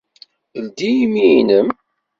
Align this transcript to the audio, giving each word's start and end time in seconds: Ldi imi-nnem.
Ldi 0.63 0.89
imi-nnem. 1.03 1.67